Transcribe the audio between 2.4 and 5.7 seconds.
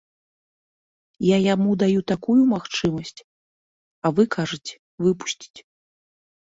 магчымасць, а вы кажаце выпусціць.